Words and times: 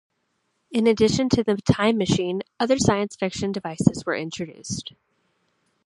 In 0.71 0.87
addition 0.87 1.29
to 1.29 1.43
the 1.43 1.57
time 1.57 1.95
machine, 1.99 2.41
other 2.59 2.75
science 2.79 3.15
fiction 3.15 3.51
devices 3.51 4.03
were 4.03 4.15
introduced. 4.15 4.93